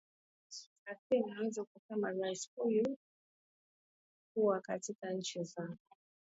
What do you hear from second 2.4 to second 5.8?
huyu kuwa katika nchi za